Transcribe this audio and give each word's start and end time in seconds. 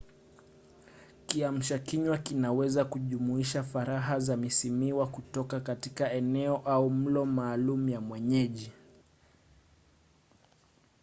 kiamsha 1.27 1.79
kinywa 1.79 2.17
kinaweza 2.17 2.85
kujumuisha 2.85 3.63
faraha 3.63 4.19
za 4.19 4.37
misimuwa 4.37 5.07
kutoka 5.07 5.59
katika 5.59 6.11
eneo 6.11 6.57
au 6.57 6.89
mlo 6.89 7.25
maalum 7.25 7.89
ya 7.89 8.01
mwenyeji 8.01 8.71